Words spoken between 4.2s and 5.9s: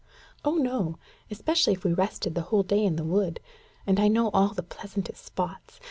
all the pleasantest spots.